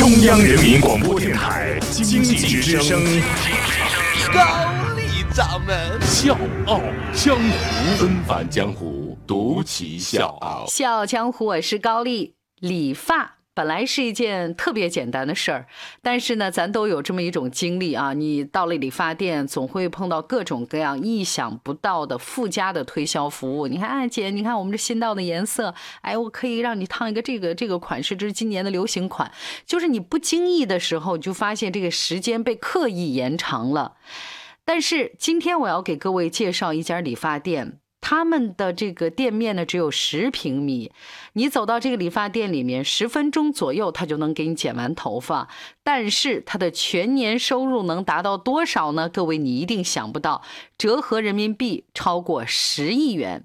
[0.00, 3.04] 中央人民广播电台经济之声，
[4.32, 4.40] 高
[4.96, 6.34] 丽掌门笑
[6.66, 6.80] 傲
[7.12, 10.64] 江湖，恩返江湖，独骑笑傲。
[10.68, 12.34] 笑傲江湖，我是高丽。
[12.60, 15.66] 理发本来是一件特别简单的事儿，
[16.00, 23.66] 但是呢，咱都有这么一种经历啊，你到了理发店，总会碰到各种各样意想不到的附加的推销服务。
[23.66, 29.30] 你看，啊，姐，你看我们这新到的颜色，哎，我可以让你烫一个这个这个款式，这是今年的流行款。
[29.66, 33.96] 就是你不经意的时候，你就发现这个时间被刻意延长了。
[34.64, 37.80] 但是今天我要给各位介绍一家理发店。
[38.00, 40.90] 他们的这个店面呢，只有十平米。
[41.34, 45.48] 你走到这个理发店里面，十分钟左右，他就能给你剪完头发。
[45.82, 49.08] 但是他的全年收入能达到多少呢？
[49.08, 50.42] 各位，你一定想不到，
[50.78, 53.44] 折合人民币超过十亿元。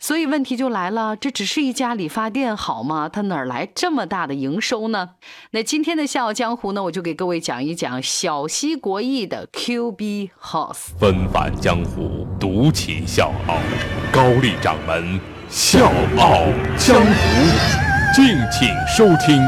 [0.00, 3.08] 所以问题就来了，这只是一家理发店好吗？
[3.08, 5.10] 它哪来这么大的营收呢？
[5.50, 10.96] 那今天的笑傲江湖呢，我就给各位讲一讲小西国艺的 Q B House。
[10.98, 13.58] 纷繁江湖，独起笑傲，
[14.12, 16.44] 高丽掌门笑傲
[16.78, 19.42] 江湖，敬请收听。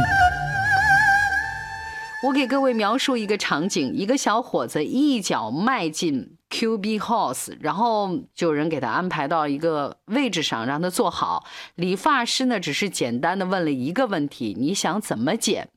[2.24, 11.46] 我给各位描述一个场景：一个小伙子一脚迈进 Q B House，然后就有人给他安排到一个位置上，让他坐好。
[11.76, 15.68] 理发师呢，只是简单的问了一个问题：你想怎么剪？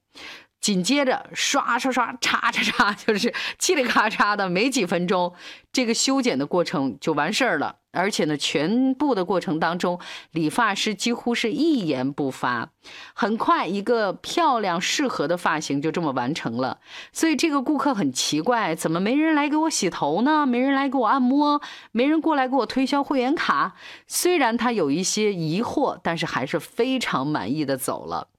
[0.63, 5.33] 紧接着刷刷刷，嚓嚓嚓，就是嘁里咔嚓的，没几分钟，
[5.73, 7.75] 这个修剪的过程就完事儿了。
[7.91, 9.99] 而且呢，全部的过程当中，
[10.31, 12.69] 理发师几乎是一言不发。
[13.13, 16.79] 很快，一个漂亮适合的发型就这么完成了。
[17.11, 20.45] 所以这个顾客很奇怪，怎么没人来给我洗头呢？
[20.45, 21.61] 没人来给我按摩？
[21.91, 23.75] 没人过来给我推销会员卡？
[24.07, 28.29] 虽然他有一些疑惑，但是还是非常满意的走了。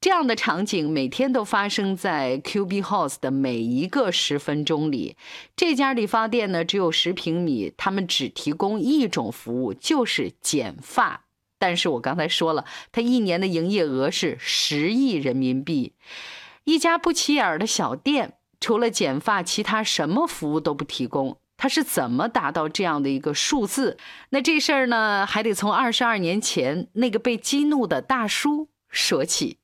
[0.00, 5.14] 这样的场景每天都发生在 Q B House 的每一个十分钟里。
[5.54, 11.26] 这家理发店呢只有十平米，他们只提供一种服务，就是剪发。
[11.58, 15.92] 但是我刚才说了，他一年的营业额是十亿人民币。
[16.64, 21.36] 一家不起眼的小店，除了剪发，其他什么服务都不提供。
[21.58, 23.98] 他是怎么达到这样的一个数字？
[24.30, 29.58] 那这事儿呢，还得从二十二年前那个被激怒的大叔说起。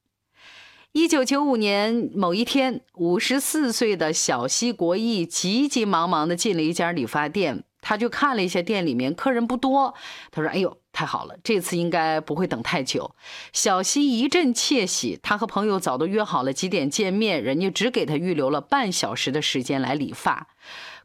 [0.96, 9.92] 一九九五年某一天，五十四岁的小西国义急急忙忙地进了一家理发店，他就看了一下店里面客人不多，
[10.30, 13.14] 他说：“哎呦，太好了，这次应该不会等太久。”
[13.52, 20.48] 小西一阵窃喜，他和朋友早都约好了几点见面，人家只给他预留了半小时的时间来理发，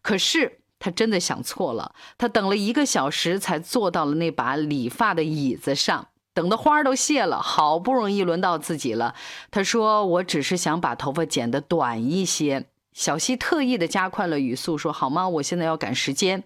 [0.02, 6.08] 可是他真的想错了，他等了一个小时才坐到了那把理发的椅子上。
[6.34, 9.16] 等的花都谢了，好不容易轮到自己了。
[9.50, 15.30] 他说：“我只是想把头发剪得短一些。”小西特意的加快了语速说：“好吗？
[15.30, 16.44] 我现在要赶时间。”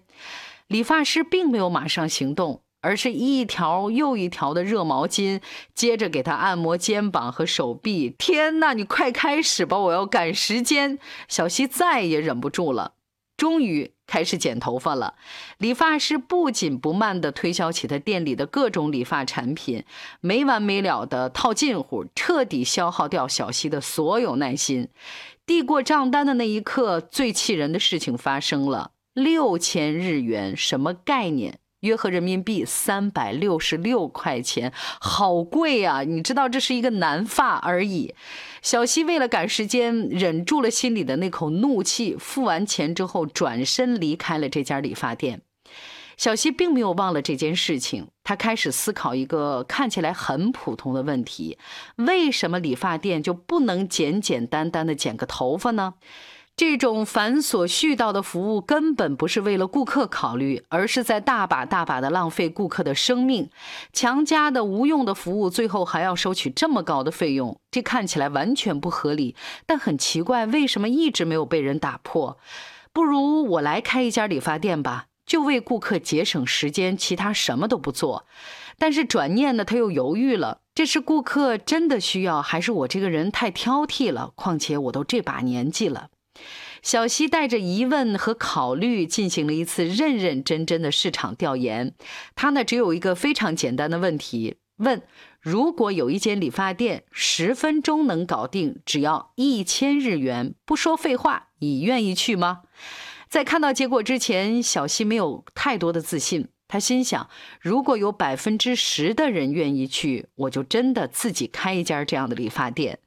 [0.68, 5.40] 理发师并没有马上行动，而是一条又一条的热毛巾，
[5.74, 8.14] 接着给他按摩肩膀和手臂。
[8.18, 10.98] 天哪，你快开始吧，我要赶时间。
[11.28, 12.94] 小西再也忍不住了，
[13.36, 13.95] 终于。
[14.06, 15.14] 开始剪头发了，
[15.58, 19.84] 理发师不紧不慢地推销起他店里的各种理发产品，
[20.20, 24.88] 没完没了的套近乎，彻底消耗掉小西的所有耐心。
[25.44, 31.60] 递过账单的那一刻，最气人的事情发生了：六千日元，什么概念？
[31.86, 36.02] 约合人民币三百六十六块钱，好贵啊！
[36.02, 38.14] 你知道这是一个男发而已。
[38.60, 45.42] 小西为了赶时间，忍住了心里的那口怒气，付完钱之后转身离开了这家理发店。
[46.16, 51.58] 小西并没有忘了这件事情，他开始思考一个看起来很普通的问题：
[51.96, 55.94] 为什么理发店就不能简简单单的剪个头发呢？
[56.56, 63.50] 这种繁琐絮叨的服务根本不是为了顾客考虑，而是在大把大把的浪费顾客的生命。
[63.92, 69.36] 强加的无用的服务，最后还要收取这么高的费用，这看起来完全不合理。
[69.66, 72.38] 但很奇怪，为什么一直没有被人打破？
[72.94, 78.24] 不如我来开一家理发店吧，就为顾客节省时间，其他什么都不做。
[78.78, 84.32] 但是转念呢，他又犹豫了：这是顾客真的需要，还是我这个人太挑剔了？
[84.34, 86.08] 况且我都这把年纪了。
[86.86, 91.92] 小西带着疑问和考虑进行了一次认认真真的市场调研。
[92.36, 95.02] 他呢只有一个非常简单的问题：问
[95.40, 102.60] 如果有一间理发店十分钟能搞定，只要一千日元，不说废话，你愿意去吗？
[103.28, 106.46] 在看到结果之前，小西没有太多的自信。
[106.68, 107.28] 他心想：
[107.60, 113.00] 如果有百分之十的人愿意去，我就真的自己开一家这样的理发店。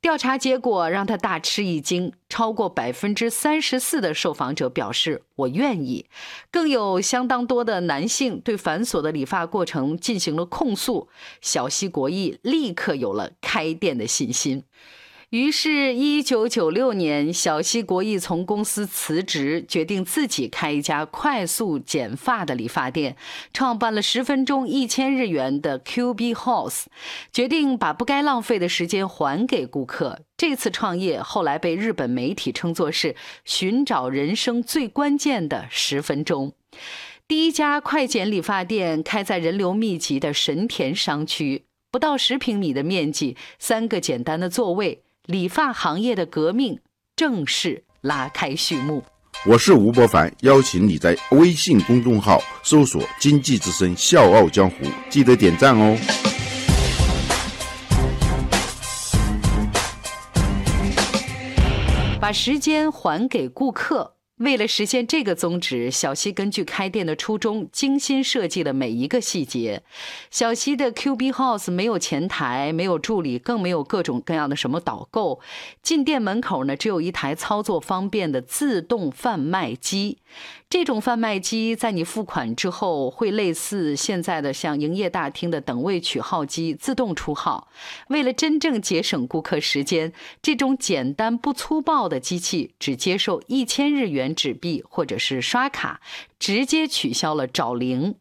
[0.00, 6.06] 调查结果让他大吃一惊，超过百分之三十四的受访者表示“我愿意”，
[6.50, 11.10] 更有相当多的男性对繁琐的理发过程进行了控诉。
[11.42, 14.64] 小西国义立刻有了开店的信心。
[15.30, 23.16] 于是，一九九六年，小西国义从公司辞职，决定自己开一家快速剪发的理发店，
[23.52, 26.86] 创办了十分钟一千日元的 QB House，
[27.32, 30.22] 决定把不该浪费的时间还给顾客。
[30.36, 36.54] 这次创业后来被日本媒体称作是寻找人生最关键的十分钟。
[37.28, 45.04] 第一家快剪理发店开在人流密集的神田商区，不到十平米的面积，三个简单的座位。
[45.30, 46.80] 理发行业的革命
[47.14, 49.04] 正式拉开序幕。
[49.46, 54.76] 我是吴伯凡，邀请你在微信公众号搜索“经济之声笑傲江湖”，
[55.08, 55.96] 记得点赞哦。
[62.20, 64.16] 把时间还给顾客。
[64.40, 69.82] 为了实现这个宗旨，小西根据开店的初衷，精心设计了每一个细节。
[70.30, 75.40] 小西的 QB House 没有前台，没有助理，更没有各种各样的什么导购。
[75.82, 80.16] 进店门口呢，只有一台操作方便的自动贩卖机。
[80.70, 87.68] 这种贩卖机在你付款之后，会类似现在的像营业大厅的等位取号机自动出号。
[88.06, 96.00] 为了真正节省顾客时间，这种简单不粗暴的机器只接受一千日元纸币或者是刷卡，
[96.38, 98.16] 直接取消了找零。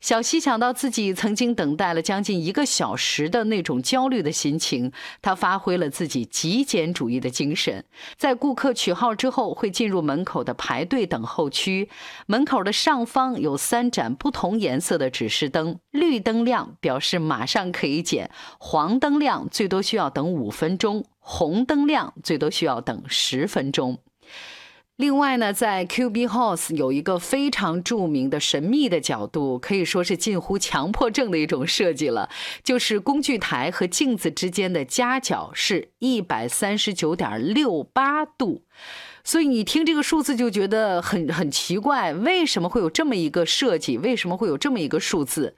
[0.00, 4.92] 小西想到自己曾经等待了将近一个小时的那种焦虑的心情，
[5.22, 7.82] 他发挥了自己极简主义的精神。
[8.16, 11.88] 在顾客取号之后，会进入门口的排队等候区。
[12.26, 23.98] 门口的上方有三盏不同颜色的指示灯，绿灯亮表示马上可以剪，黄灯亮最多需要等五分钟，红灯亮最多需要等十分钟。
[24.96, 32.30] 另外呢，在 QB House 有一个非常著名的神秘的角度，可以说是近乎强迫症的一种设计了，
[32.62, 38.62] 就是工具台和镜子之间的夹角是一百三十九点六八度。
[39.24, 43.96] 所以你听这个数字就觉得很很奇怪，为什么会有这么一个设计？
[43.96, 45.56] 为什么会有这么一个数字？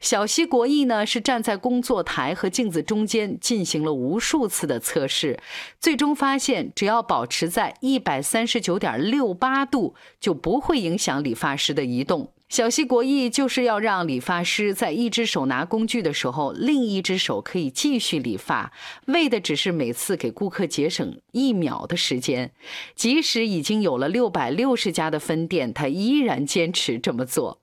[0.00, 5.40] 小西国义呢是站在工作台和镜子中间进行了无数次的测试，
[5.80, 12.32] 最终发现只要保持在一百三十九点六八度，就不会影响理发师的移动。
[12.48, 18.72] 小西国艺就是要让理发师在一只手拿工具的时候，另一只手可以继续理发，
[19.06, 22.52] 为的只是每次给顾客节省一秒的时间。
[22.94, 27.60] 即使已经有了六百六十家的分店，他依然坚持这么做。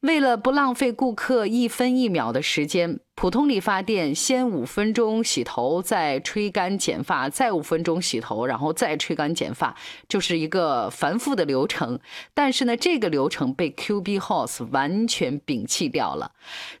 [0.00, 3.00] 为了不浪费顾客一分一秒的时间。
[3.16, 9.74] 普通理发店先五分钟洗头，再吹干剪发，再五分钟洗头，然后再吹干剪发，
[10.06, 11.98] 就是一个繁复的流程。
[12.34, 16.32] 但是呢，这个流程被 QB House 完全摒弃掉了。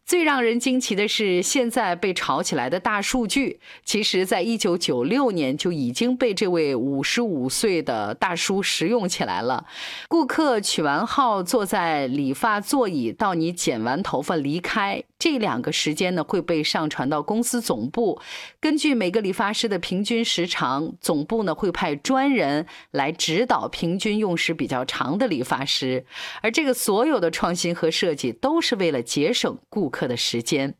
[0.04, 9.64] 最让人惊奇的是，现在被炒起来的大数据，其实在一九九六年就已经被这位五十五岁的大叔使用起来了。
[10.06, 15.02] 顾客取完号，坐在理发座椅，到你剪完头发离开。
[15.18, 18.20] 这两个时间呢会被上传到公司总部，
[18.60, 26.04] 根据每个理发师的平均时长，总部呢会派专人来指导平均用时比较长的理发师，
[26.42, 30.74] 而这个所有的创新和设计都是为了节省顾客的时间。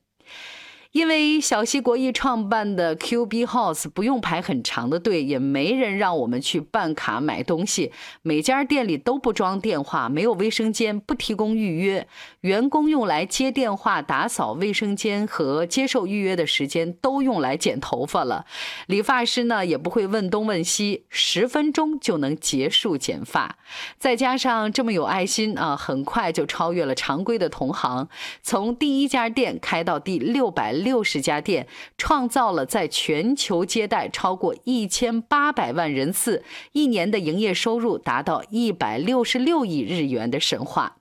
[0.96, 7.92] 因为小西国义创办的 QB House 不用排很长的队，也没人让我们去办卡买东西。
[8.22, 12.08] 每家店里都不装电话，没有卫生间，不提供预约。
[12.40, 18.46] 员工用来接电话、打扫卫生间和接受预约的时间都用来剪头发了。
[18.86, 23.58] 理发师呢也不会问东问西，十分钟就能结束剪发。
[23.98, 28.08] 再加上这么有爱心啊，很快就超越了常规的同行，
[28.42, 30.72] 从第一家店开到第六百。
[30.86, 31.66] 六十家店
[31.98, 40.98] 创造了在全球接待超过一千八百万人次，一年的营业收入达到一百六十六亿日元的神话。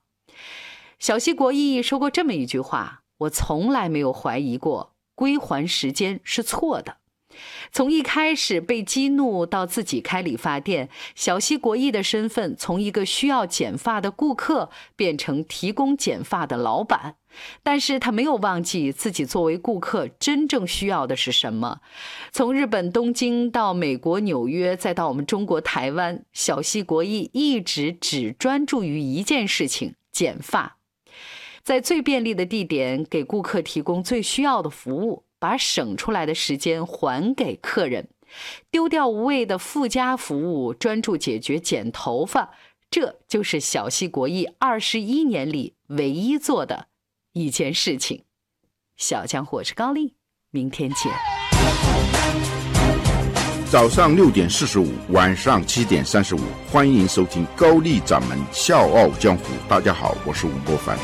[0.98, 6.96] 小西国义说过这么一句话：“我从来没有怀疑过归还时间是错的。”
[7.72, 17.16] 从一开始被激怒到自己开理发店，小西国义的身份从一个需要剪发的顾客变成提供剪发的老板。
[17.62, 21.80] 但是他没有忘记自己作为顾客真正需要的是什么。
[22.32, 30.78] 从日本东京到美国纽约，再到我们中国台湾，小西国义一直只专注于一件事情：剪发，
[31.62, 35.25] 在最便利的地点给顾客提供最需要的服务。
[35.38, 38.08] 把省出来的时间还给客人，
[38.70, 42.50] 丢掉无谓的附加服务，专注解决剪头发，
[42.90, 46.88] 这就是小西国艺二十一年里唯一做的
[47.32, 48.24] 一件事情。
[48.96, 50.14] 小江火是高丽，
[50.50, 51.12] 明天见。
[53.68, 56.40] 早上六点四十五，晚上七点三十五，
[56.70, 59.44] 欢迎收听高丽掌门笑傲江湖。
[59.68, 60.96] 大家好，我是吴伯凡。